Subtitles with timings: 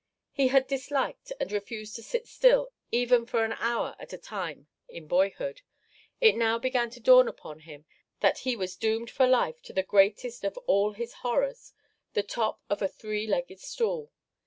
[0.31, 4.65] He had disliked and refused to sit still even for an hour at a time
[4.89, 5.61] in boyhood;
[6.19, 7.85] it now began to dawn upon him
[8.19, 11.73] that he was doomed for life to the greatest of all his horrors,
[12.13, 14.11] the top of a three legged stool!